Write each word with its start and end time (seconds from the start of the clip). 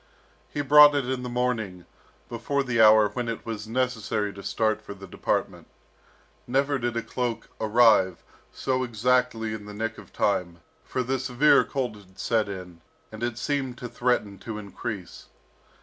He 0.49 0.61
brought 0.61 0.95
it 0.95 1.07
in 1.07 1.21
the 1.21 1.29
morning, 1.29 1.85
before 2.27 2.63
the 2.63 2.81
hour 2.81 3.09
when 3.09 3.27
it 3.29 3.45
was 3.45 3.67
necessary 3.67 4.33
to 4.33 4.41
start 4.41 4.81
for 4.81 4.95
the 4.95 5.05
department. 5.05 5.67
Never 6.47 6.79
did 6.79 6.97
a 6.97 7.03
cloak 7.03 7.49
arrive 7.61 8.23
so 8.51 8.83
exactly 8.83 9.53
in 9.53 9.65
the 9.67 9.75
nick 9.75 9.99
of 9.99 10.11
time, 10.11 10.61
for 10.83 11.03
the 11.03 11.19
severe 11.19 11.63
cold 11.63 11.95
had 11.97 12.17
set 12.17 12.49
in, 12.49 12.81
and 13.11 13.21
it 13.21 13.37
seemed 13.37 13.77
to 13.77 13.87
threaten 13.87 14.39
to 14.39 14.57
increase. 14.57 15.27